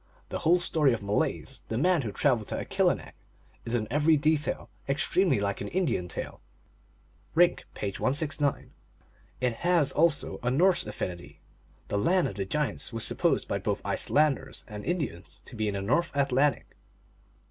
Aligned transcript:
The 0.29 0.39
whole 0.39 0.59
story 0.59 0.93
of 0.93 1.03
Malaise, 1.03 1.61
the 1.67 1.77
man 1.77 2.01
who 2.01 2.11
traveled 2.11 2.47
to 2.47 2.55
Akilinek, 2.57 3.13
is 3.65 3.75
in 3.75 3.87
every 3.91 4.17
detail 4.17 4.67
extremely 4.89 5.39
like 5.39 5.61
an 5.61 5.67
Indian 5.67 6.07
tale. 6.07 6.41
(Rink, 7.35 7.65
page 7.75 7.99
169.) 7.99 8.71
It 9.41 9.53
has 9.57 9.91
also 9.91 10.39
a 10.41 10.49
Norse 10.49 10.87
affinity. 10.87 11.39
The 11.89 11.99
land 11.99 12.27
of 12.27 12.33
the 12.33 12.45
giants 12.45 12.91
was 12.91 13.03
supposed 13.05 13.47
by 13.47 13.59
both 13.59 13.79
Iceland 13.85 14.39
ers 14.39 14.65
and 14.67 14.83
Indians 14.83 15.39
to 15.45 15.55
be 15.55 15.67
in 15.67 15.75
the 15.75 15.81
North 15.83 16.09
Atlantic. 16.15 16.75